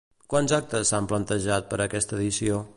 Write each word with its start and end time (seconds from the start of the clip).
Quants 0.33 0.53
actes 0.57 0.93
s'han 0.93 1.11
planejat 1.13 1.71
per 1.75 1.81
a 1.83 1.87
aquesta 1.89 2.21
edició? 2.21 2.63